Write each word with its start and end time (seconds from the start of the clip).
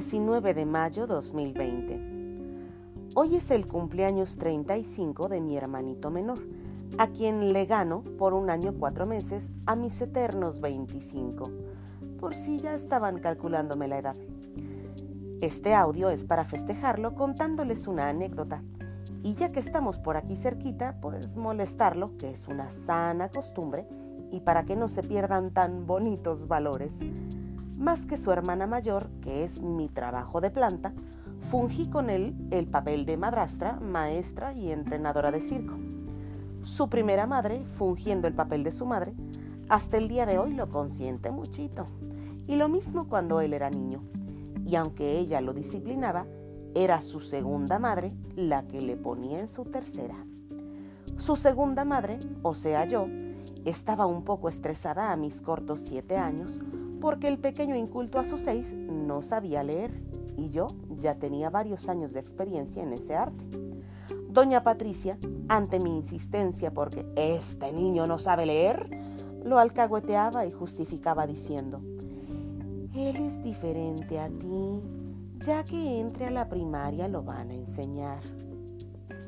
19 0.00 0.54
de 0.54 0.64
mayo 0.64 1.06
2020. 1.06 2.00
Hoy 3.16 3.36
es 3.36 3.50
el 3.50 3.68
cumpleaños 3.68 4.38
35 4.38 5.28
de 5.28 5.42
mi 5.42 5.58
hermanito 5.58 6.10
menor, 6.10 6.38
a 6.96 7.08
quien 7.08 7.52
le 7.52 7.66
gano 7.66 8.02
por 8.16 8.32
un 8.32 8.48
año 8.48 8.72
cuatro 8.78 9.04
meses 9.04 9.52
a 9.66 9.76
mis 9.76 10.00
eternos 10.00 10.62
25, 10.62 11.50
por 12.18 12.34
si 12.34 12.56
ya 12.56 12.72
estaban 12.72 13.18
calculándome 13.18 13.88
la 13.88 13.98
edad. 13.98 14.16
Este 15.42 15.74
audio 15.74 16.08
es 16.08 16.24
para 16.24 16.46
festejarlo 16.46 17.14
contándoles 17.14 17.86
una 17.86 18.08
anécdota. 18.08 18.62
Y 19.22 19.34
ya 19.34 19.52
que 19.52 19.60
estamos 19.60 19.98
por 19.98 20.16
aquí 20.16 20.34
cerquita, 20.34 20.96
pues 21.02 21.36
molestarlo, 21.36 22.16
que 22.16 22.30
es 22.30 22.48
una 22.48 22.70
sana 22.70 23.28
costumbre, 23.28 23.86
y 24.32 24.40
para 24.40 24.64
que 24.64 24.76
no 24.76 24.88
se 24.88 25.02
pierdan 25.02 25.50
tan 25.50 25.86
bonitos 25.86 26.48
valores. 26.48 27.00
Más 27.80 28.04
que 28.04 28.18
su 28.18 28.30
hermana 28.30 28.66
mayor, 28.66 29.08
que 29.22 29.42
es 29.42 29.62
mi 29.62 29.88
trabajo 29.88 30.42
de 30.42 30.50
planta, 30.50 30.92
fungí 31.50 31.88
con 31.88 32.10
él 32.10 32.36
el 32.50 32.66
papel 32.66 33.06
de 33.06 33.16
madrastra, 33.16 33.80
maestra 33.80 34.52
y 34.52 34.70
entrenadora 34.70 35.30
de 35.30 35.40
circo. 35.40 35.78
Su 36.62 36.90
primera 36.90 37.26
madre, 37.26 37.64
fungiendo 37.64 38.28
el 38.28 38.34
papel 38.34 38.64
de 38.64 38.72
su 38.72 38.84
madre, 38.84 39.14
hasta 39.70 39.96
el 39.96 40.08
día 40.08 40.26
de 40.26 40.36
hoy 40.36 40.52
lo 40.52 40.68
consiente 40.68 41.30
muchito. 41.30 41.86
Y 42.46 42.56
lo 42.56 42.68
mismo 42.68 43.08
cuando 43.08 43.40
él 43.40 43.54
era 43.54 43.70
niño. 43.70 44.02
Y 44.66 44.76
aunque 44.76 45.18
ella 45.18 45.40
lo 45.40 45.54
disciplinaba, 45.54 46.26
era 46.74 47.00
su 47.00 47.20
segunda 47.20 47.78
madre 47.78 48.12
la 48.36 48.68
que 48.68 48.82
le 48.82 48.98
ponía 48.98 49.40
en 49.40 49.48
su 49.48 49.64
tercera. 49.64 50.16
Su 51.16 51.34
segunda 51.34 51.86
madre, 51.86 52.18
o 52.42 52.54
sea 52.54 52.84
yo, 52.84 53.06
estaba 53.64 54.04
un 54.04 54.22
poco 54.22 54.50
estresada 54.50 55.12
a 55.12 55.16
mis 55.16 55.40
cortos 55.40 55.80
siete 55.80 56.18
años 56.18 56.60
porque 57.00 57.28
el 57.28 57.38
pequeño 57.38 57.74
inculto 57.76 58.18
a 58.18 58.24
sus 58.24 58.42
seis 58.42 58.74
no 58.74 59.22
sabía 59.22 59.62
leer 59.62 59.90
y 60.36 60.50
yo 60.50 60.68
ya 60.96 61.16
tenía 61.16 61.50
varios 61.50 61.88
años 61.88 62.12
de 62.12 62.20
experiencia 62.20 62.82
en 62.82 62.92
ese 62.92 63.16
arte. 63.16 63.44
Doña 64.28 64.62
Patricia, 64.62 65.18
ante 65.48 65.80
mi 65.80 65.96
insistencia 65.96 66.72
porque 66.72 67.04
este 67.16 67.72
niño 67.72 68.06
no 68.06 68.18
sabe 68.18 68.46
leer, 68.46 68.88
lo 69.44 69.58
alcahueteaba 69.58 70.46
y 70.46 70.52
justificaba 70.52 71.26
diciendo, 71.26 71.80
él 72.94 73.16
es 73.16 73.42
diferente 73.42 74.18
a 74.18 74.28
ti, 74.28 74.82
ya 75.40 75.64
que 75.64 76.00
entre 76.00 76.26
a 76.26 76.30
la 76.30 76.48
primaria 76.48 77.08
lo 77.08 77.22
van 77.22 77.50
a 77.50 77.54
enseñar. 77.54 78.22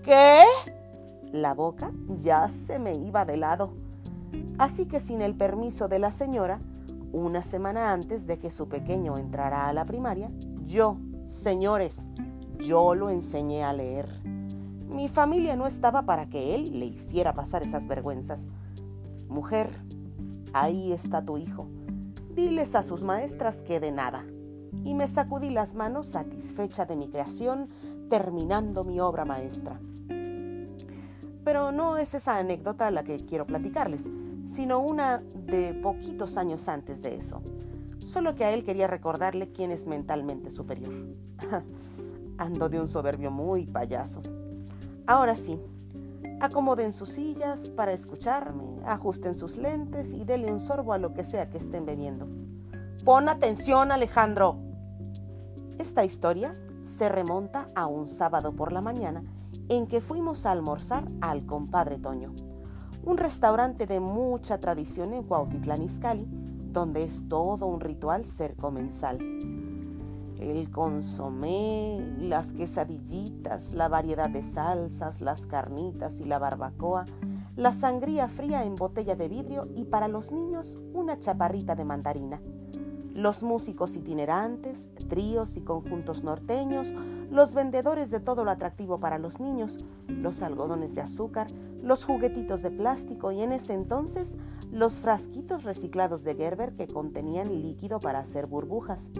¿Qué? 0.02 0.42
La 1.32 1.54
boca 1.54 1.92
ya 2.20 2.48
se 2.48 2.78
me 2.78 2.94
iba 2.94 3.24
de 3.24 3.36
lado. 3.36 3.72
Así 4.58 4.86
que 4.86 5.00
sin 5.00 5.22
el 5.22 5.36
permiso 5.36 5.88
de 5.88 5.98
la 5.98 6.12
señora, 6.12 6.60
una 7.12 7.42
semana 7.42 7.92
antes 7.92 8.26
de 8.26 8.38
que 8.38 8.50
su 8.50 8.68
pequeño 8.68 9.18
entrara 9.18 9.68
a 9.68 9.72
la 9.72 9.84
primaria, 9.84 10.30
yo, 10.62 10.98
señores, 11.26 12.08
yo 12.58 12.94
lo 12.94 13.10
enseñé 13.10 13.64
a 13.64 13.72
leer. 13.72 14.08
Mi 14.88 15.08
familia 15.08 15.56
no 15.56 15.66
estaba 15.66 16.02
para 16.02 16.28
que 16.28 16.54
él 16.54 16.78
le 16.78 16.86
hiciera 16.86 17.34
pasar 17.34 17.62
esas 17.62 17.86
vergüenzas. 17.86 18.50
Mujer, 19.28 19.70
ahí 20.52 20.92
está 20.92 21.24
tu 21.24 21.36
hijo. 21.36 21.66
Diles 22.34 22.74
a 22.74 22.82
sus 22.82 23.02
maestras 23.02 23.62
que 23.62 23.78
de 23.78 23.90
nada. 23.90 24.24
Y 24.84 24.94
me 24.94 25.06
sacudí 25.06 25.50
las 25.50 25.74
manos 25.74 26.06
satisfecha 26.06 26.86
de 26.86 26.96
mi 26.96 27.08
creación, 27.08 27.68
terminando 28.08 28.84
mi 28.84 29.00
obra 29.00 29.24
maestra. 29.24 29.78
Pero 31.44 31.72
no 31.72 31.98
es 31.98 32.14
esa 32.14 32.38
anécdota 32.38 32.90
la 32.90 33.02
que 33.02 33.18
quiero 33.18 33.46
platicarles 33.46 34.08
sino 34.44 34.80
una 34.80 35.18
de 35.18 35.74
poquitos 35.74 36.36
años 36.36 36.68
antes 36.68 37.02
de 37.02 37.16
eso. 37.16 37.42
Solo 37.98 38.34
que 38.34 38.44
a 38.44 38.52
él 38.52 38.64
quería 38.64 38.86
recordarle 38.86 39.52
quién 39.52 39.70
es 39.70 39.86
mentalmente 39.86 40.50
superior. 40.50 40.92
Ando 42.38 42.68
de 42.68 42.80
un 42.80 42.88
soberbio 42.88 43.30
muy 43.30 43.66
payaso. 43.66 44.20
Ahora 45.06 45.36
sí, 45.36 45.60
acomoden 46.40 46.92
sus 46.92 47.10
sillas 47.10 47.68
para 47.70 47.92
escucharme, 47.92 48.64
ajusten 48.84 49.34
sus 49.34 49.56
lentes 49.56 50.12
y 50.12 50.24
denle 50.24 50.52
un 50.52 50.60
sorbo 50.60 50.92
a 50.92 50.98
lo 50.98 51.14
que 51.14 51.24
sea 51.24 51.50
que 51.50 51.58
estén 51.58 51.86
bebiendo. 51.86 52.26
Pon 53.04 53.28
atención, 53.28 53.92
Alejandro. 53.92 54.58
Esta 55.78 56.04
historia 56.04 56.54
se 56.82 57.08
remonta 57.08 57.68
a 57.74 57.86
un 57.86 58.08
sábado 58.08 58.52
por 58.52 58.72
la 58.72 58.80
mañana 58.80 59.22
en 59.68 59.86
que 59.86 60.00
fuimos 60.00 60.46
a 60.46 60.52
almorzar 60.52 61.04
al 61.20 61.46
compadre 61.46 61.98
Toño 61.98 62.34
un 63.04 63.18
restaurante 63.18 63.86
de 63.86 64.00
mucha 64.00 64.58
tradición 64.58 65.12
en 65.12 65.24
Cuautitlán 65.24 65.82
Izcalli, 65.82 66.26
donde 66.72 67.02
es 67.02 67.28
todo 67.28 67.66
un 67.66 67.80
ritual 67.80 68.24
ser 68.26 68.54
comensal. 68.56 69.18
El 70.38 70.70
consomé, 70.70 72.14
las 72.18 72.52
quesadillitas, 72.52 73.74
la 73.74 73.88
variedad 73.88 74.30
de 74.30 74.42
salsas, 74.42 75.20
las 75.20 75.46
carnitas 75.46 76.20
y 76.20 76.24
la 76.24 76.38
barbacoa, 76.38 77.06
la 77.56 77.72
sangría 77.72 78.28
fría 78.28 78.64
en 78.64 78.76
botella 78.76 79.14
de 79.14 79.28
vidrio 79.28 79.68
y 79.74 79.84
para 79.84 80.08
los 80.08 80.32
niños 80.32 80.78
una 80.94 81.18
chaparrita 81.18 81.74
de 81.74 81.84
mandarina. 81.84 82.40
Los 83.14 83.42
músicos 83.42 83.94
itinerantes, 83.94 84.88
tríos 85.08 85.56
y 85.56 85.60
conjuntos 85.60 86.24
norteños, 86.24 86.94
los 87.32 87.54
vendedores 87.54 88.10
de 88.10 88.20
todo 88.20 88.44
lo 88.44 88.50
atractivo 88.50 89.00
para 89.00 89.18
los 89.18 89.40
niños, 89.40 89.78
los 90.06 90.42
algodones 90.42 90.94
de 90.94 91.00
azúcar, 91.00 91.46
los 91.82 92.04
juguetitos 92.04 92.60
de 92.60 92.70
plástico 92.70 93.32
y 93.32 93.40
en 93.40 93.52
ese 93.52 93.72
entonces 93.72 94.36
los 94.70 94.98
frasquitos 94.98 95.64
reciclados 95.64 96.24
de 96.24 96.34
Gerber 96.34 96.74
que 96.74 96.86
contenían 96.86 97.62
líquido 97.62 98.00
para 98.00 98.18
hacer 98.18 98.46
burbujas. 98.46 99.10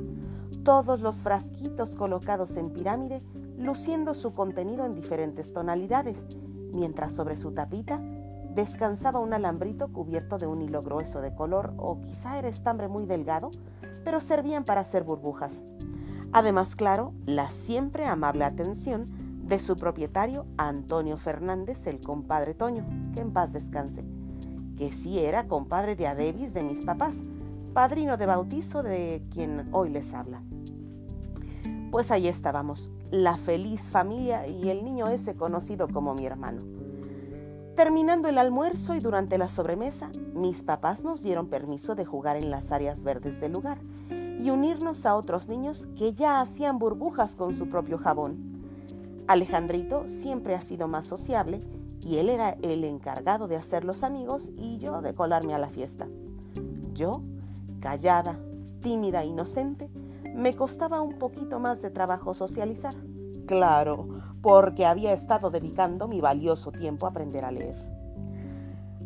Todos 0.62 1.00
los 1.00 1.23
frasquitos 1.23 1.95
colocados 1.95 2.59
en 2.59 2.71
pirámide 2.71 3.23
luciendo 3.56 4.12
su 4.12 4.34
contenido 4.34 4.84
en 4.84 4.94
diferentes 4.94 5.55
tonalidades, 5.55 6.27
mientras 6.75 7.15
sobre 7.15 7.39
su 7.39 7.53
tapita 7.53 7.99
descansaba 8.55 9.21
un 9.21 9.33
alambrito 9.33 9.91
cubierto 9.91 10.37
de 10.37 10.47
un 10.47 10.61
hilo 10.61 10.83
grueso 10.83 11.23
de 11.23 11.34
color 11.34 11.73
o 11.79 12.03
quizá 12.03 12.39
era 12.39 12.49
estambre 12.49 12.89
muy 12.89 13.06
delgado, 13.06 13.50
pero 14.05 14.21
servían 14.21 14.65
para 14.65 14.83
hacer 14.83 15.03
burbujas. 15.03 15.62
Además, 16.32 16.76
claro, 16.76 17.12
la 17.26 17.50
siempre 17.50 18.06
amable 18.06 18.44
atención 18.44 19.06
de 19.47 19.60
su 19.60 19.76
propietario 19.76 20.47
Antonio 20.56 21.19
Fernández, 21.19 21.87
el 21.87 22.00
compadre 22.00 22.54
Toño, 22.54 22.87
que 23.15 23.20
en 23.20 23.32
paz 23.32 23.53
descanse, 23.53 24.03
que 24.78 24.93
sí 24.93 25.19
era 25.19 25.47
compadre 25.47 25.94
de 25.94 26.06
Adebis 26.06 26.54
de 26.54 26.62
mis 26.62 26.81
papás, 26.87 27.22
padrino 27.75 28.16
de 28.16 28.25
bautizo 28.25 28.82
de 28.82 29.22
quien 29.31 29.69
hoy 29.72 29.91
les 29.91 30.15
habla. 30.15 30.43
Pues 31.91 32.10
ahí 32.10 32.28
estábamos, 32.28 32.88
la 33.10 33.37
feliz 33.37 33.82
familia 33.91 34.47
y 34.47 34.70
el 34.70 34.87
niño 34.87 35.09
ese 35.09 35.34
conocido 35.37 35.87
como 35.88 36.14
mi 36.14 36.25
hermano. 36.25 36.62
Terminando 37.76 38.28
el 38.28 38.38
almuerzo 38.38 38.94
y 38.94 39.00
durante 39.00 39.37
la 39.37 39.50
sobremesa, 39.50 40.10
mis 40.34 40.62
papás 40.62 41.04
nos 41.04 41.22
dieron 41.22 41.49
permiso 41.49 41.94
de 41.94 42.06
jugar 42.06 42.37
en 42.37 42.50
las 42.50 42.72
áreas 42.72 43.04
verdes 43.04 43.38
del 43.38 43.53
lugar 43.53 43.78
y 44.42 44.50
unirnos 44.50 45.06
a 45.06 45.14
otros 45.14 45.48
niños 45.48 45.86
que 45.97 46.14
ya 46.14 46.41
hacían 46.41 46.78
burbujas 46.78 47.36
con 47.36 47.54
su 47.54 47.69
propio 47.69 47.98
jabón. 47.98 48.60
Alejandrito 49.28 50.08
siempre 50.08 50.56
ha 50.56 50.60
sido 50.60 50.88
más 50.88 51.06
sociable 51.06 51.62
y 52.04 52.16
él 52.19 52.28
era 52.28 52.56
el 52.62 52.82
encargado 52.82 53.47
de 53.47 53.54
hacer 53.54 53.84
los 53.84 54.02
amigos 54.02 54.50
y 54.56 54.78
yo 54.78 55.00
de 55.00 55.14
colarme 55.14 55.54
a 55.54 55.58
la 55.58 55.69
fiesta. 55.69 56.08
Yo, 56.92 57.22
callada, 57.78 58.41
tímida, 58.81 59.25
inocente, 59.25 59.88
me 60.34 60.54
costaba 60.54 61.00
un 61.02 61.19
poquito 61.19 61.60
más 61.60 61.81
de 61.81 61.91
trabajo 61.91 62.34
socializar. 62.34 62.94
Claro, 63.47 64.08
porque 64.41 64.86
había 64.86 65.12
estado 65.12 65.50
dedicando 65.50 66.08
mi 66.08 66.20
valioso 66.20 66.72
tiempo 66.72 67.06
a 67.06 67.10
aprender 67.10 67.44
a 67.44 67.52
leer. 67.52 67.76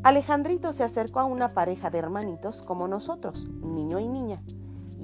Alejandrito 0.02 0.72
se 0.72 0.84
acercó 0.84 1.20
a 1.20 1.24
una 1.24 1.48
pareja 1.48 1.90
de 1.90 1.98
hermanitos 1.98 2.62
como 2.62 2.88
nosotros, 2.88 3.46
niño 3.60 3.98
y 3.98 4.08
niña, 4.08 4.40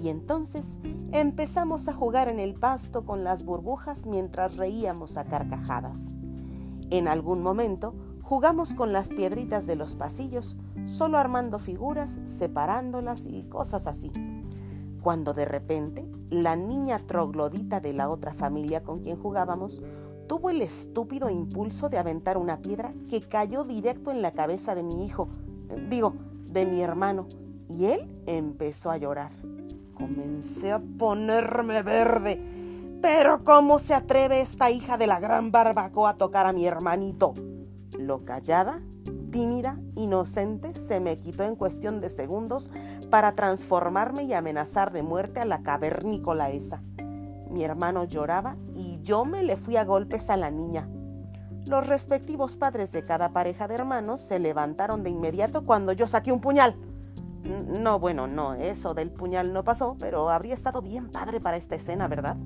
y 0.03 0.09
entonces 0.09 0.79
empezamos 1.13 1.87
a 1.87 1.93
jugar 1.93 2.29
en 2.29 2.41
el 2.41 2.55
pasto 2.55 3.07
con 3.07 3.23
las 3.23 3.45
burbujas 3.45 4.05
mientras 4.05 4.57
reíamos 4.57 5.17
a 5.17 5.25
carcajadas. 5.25 6.13
En 6.91 7.07
algún 7.07 7.41
momento 7.41 7.95
jugamos 8.21 8.75
con 8.75 8.93
las 8.93 9.11
piedritas 9.11 9.67
de 9.67 9.77
los 9.77 9.95
pasillos, 9.95 10.57
solo 10.87 11.19
armando 11.19 11.61
figuras, 11.61 12.19
separándolas 12.25 13.27
y 13.27 13.45
cosas 13.45 13.87
así. 13.87 14.11
Cuando 15.03 15.35
de 15.35 15.45
repente 15.45 16.11
la 16.31 16.57
niña 16.57 17.07
troglodita 17.07 17.81
de 17.81 17.93
la 17.93 18.11
otra 18.11 18.33
familia 18.33 18.83
con 18.83 19.01
quien 19.01 19.17
jugábamos 19.17 19.81
tuvo 20.27 20.51
el 20.51 20.63
estúpido 20.63 21.31
impulso 21.31 21.89
de 21.89 21.99
aventar 21.99 22.39
una 22.39 22.61
piedra 22.61 22.93
que 23.09 23.21
cayó 23.21 23.63
directo 23.65 24.11
en 24.11 24.21
la 24.21 24.33
cabeza 24.33 24.75
de 24.75 24.83
mi 24.83 25.05
hijo, 25.05 25.29
digo, 25.89 26.15
de 26.51 26.67
mi 26.67 26.81
hermano, 26.81 27.29
y 27.69 27.87
él 27.87 28.23
empezó 28.27 28.91
a 28.91 28.97
llorar. 28.97 29.31
Comencé 29.95 30.73
a 30.73 30.81
ponerme 30.99 31.83
verde. 31.83 32.41
Pero 33.01 33.45
¿cómo 33.45 33.79
se 33.79 33.95
atreve 33.95 34.41
esta 34.41 34.71
hija 34.71 34.97
de 34.97 35.07
la 35.07 35.19
gran 35.19 35.51
barbacoa 35.51 36.11
a 36.11 36.17
tocar 36.17 36.47
a 36.47 36.53
mi 36.53 36.67
hermanito? 36.67 37.35
Lo 37.99 38.25
callada, 38.25 38.81
tímida, 39.33 39.79
inocente, 39.97 40.75
se 40.77 41.01
me 41.01 41.17
quitó 41.19 41.43
en 41.43 41.57
cuestión 41.57 42.01
de 42.01 42.11
segundos 42.11 42.71
para 43.11 43.33
transformarme 43.33 44.23
y 44.25 44.33
amenazar 44.35 44.93
de 44.93 45.03
muerte 45.03 45.41
a 45.41 45.45
la 45.45 45.63
cavernícola 45.63 46.51
esa. 46.51 46.83
Mi 47.51 47.65
hermano 47.65 48.05
lloraba 48.05 48.57
y 48.75 49.01
yo 49.03 49.25
me 49.25 49.43
le 49.43 49.57
fui 49.57 49.77
a 49.77 49.85
golpes 49.85 50.31
a 50.31 50.37
la 50.37 50.51
niña. 50.51 50.89
Los 51.67 51.87
respectivos 51.87 52.57
padres 52.57 52.93
de 52.93 53.05
cada 53.05 53.33
pareja 53.33 53.69
de 53.69 53.75
hermanos 53.75 54.21
se 54.21 54.39
levantaron 54.39 55.03
de 55.03 55.11
inmediato 55.11 55.65
cuando 55.65 55.93
yo 55.93 56.07
saqué 56.07 56.33
un 56.33 56.41
puñal. 56.41 56.77
No, 57.45 57.99
bueno, 57.99 58.27
no, 58.27 58.55
eso 58.55 58.95
del 58.95 59.11
puñal 59.11 59.53
no 59.53 59.65
pasó, 59.65 59.97
pero 59.99 60.31
habría 60.31 60.55
estado 60.55 60.81
bien 60.81 61.11
padre 61.11 61.41
para 61.41 61.57
esta 61.57 61.75
escena, 61.75 62.07
¿verdad? 62.07 62.37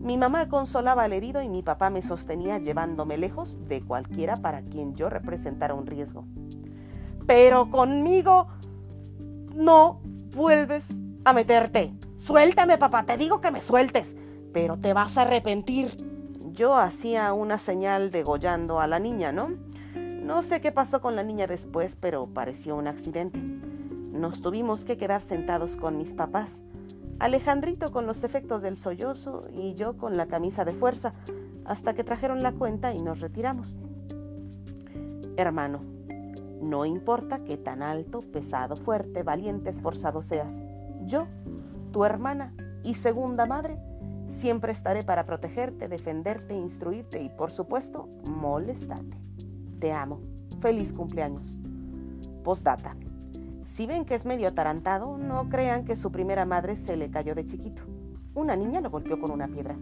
Mi 0.00 0.16
mamá 0.16 0.48
consolaba 0.48 1.02
al 1.02 1.12
herido 1.12 1.42
y 1.42 1.48
mi 1.48 1.62
papá 1.62 1.90
me 1.90 2.00
sostenía 2.00 2.58
llevándome 2.58 3.18
lejos 3.18 3.58
de 3.68 3.82
cualquiera 3.82 4.36
para 4.36 4.62
quien 4.62 4.94
yo 4.94 5.10
representara 5.10 5.74
un 5.74 5.86
riesgo. 5.86 6.24
Pero 7.26 7.70
conmigo 7.70 8.46
no 9.54 10.00
vuelves 10.34 10.88
a 11.24 11.32
meterte. 11.32 11.92
Suéltame, 12.16 12.78
papá, 12.78 13.02
te 13.04 13.16
digo 13.16 13.40
que 13.40 13.50
me 13.50 13.60
sueltes, 13.60 14.16
pero 14.52 14.78
te 14.78 14.92
vas 14.92 15.18
a 15.18 15.22
arrepentir. 15.22 15.96
Yo 16.52 16.76
hacía 16.76 17.32
una 17.32 17.58
señal 17.58 18.10
degollando 18.10 18.80
a 18.80 18.86
la 18.86 18.98
niña, 18.98 19.32
¿no? 19.32 19.48
No 19.94 20.42
sé 20.42 20.60
qué 20.60 20.72
pasó 20.72 21.00
con 21.00 21.16
la 21.16 21.22
niña 21.22 21.46
después, 21.46 21.96
pero 21.96 22.26
pareció 22.26 22.76
un 22.76 22.86
accidente. 22.86 23.40
Nos 24.16 24.40
tuvimos 24.40 24.84
que 24.84 24.96
quedar 24.96 25.20
sentados 25.20 25.76
con 25.76 25.98
mis 25.98 26.14
papás. 26.14 26.62
Alejandrito 27.18 27.92
con 27.92 28.06
los 28.06 28.24
efectos 28.24 28.62
del 28.62 28.76
sollozo 28.76 29.48
y 29.52 29.74
yo 29.74 29.96
con 29.96 30.16
la 30.16 30.26
camisa 30.26 30.64
de 30.64 30.72
fuerza, 30.72 31.14
hasta 31.64 31.94
que 31.94 32.04
trajeron 32.04 32.42
la 32.42 32.52
cuenta 32.52 32.94
y 32.94 32.98
nos 33.00 33.20
retiramos. 33.20 33.76
Hermano, 35.36 35.82
no 36.62 36.86
importa 36.86 37.44
qué 37.44 37.58
tan 37.58 37.82
alto, 37.82 38.22
pesado, 38.22 38.76
fuerte, 38.76 39.22
valiente, 39.22 39.68
esforzado 39.68 40.22
seas, 40.22 40.62
yo, 41.04 41.26
tu 41.92 42.04
hermana 42.04 42.54
y 42.82 42.94
segunda 42.94 43.44
madre, 43.44 43.78
siempre 44.28 44.72
estaré 44.72 45.02
para 45.02 45.26
protegerte, 45.26 45.88
defenderte, 45.88 46.54
instruirte 46.54 47.20
y, 47.20 47.28
por 47.28 47.50
supuesto, 47.50 48.08
molestarte. 48.30 49.18
Te 49.78 49.92
amo. 49.92 50.20
Feliz 50.58 50.92
cumpleaños. 50.92 51.58
Postdata. 52.42 52.96
Si 53.66 53.84
ven 53.84 54.04
que 54.04 54.14
es 54.14 54.24
medio 54.24 54.46
atarantado, 54.46 55.18
no 55.18 55.48
crean 55.48 55.84
que 55.84 55.96
su 55.96 56.12
primera 56.12 56.44
madre 56.44 56.76
se 56.76 56.96
le 56.96 57.10
cayó 57.10 57.34
de 57.34 57.44
chiquito. 57.44 57.82
Una 58.32 58.54
niña 58.54 58.80
lo 58.80 58.90
golpeó 58.90 59.18
con 59.18 59.32
una 59.32 59.48
piedra. 59.48 59.76